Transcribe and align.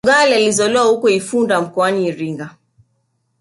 Mfugale 0.05 0.35
alizaliwa 0.35 0.83
huko 0.83 1.09
Ifunda 1.09 1.61
mkoani 1.61 2.07
Iringa 2.07 2.55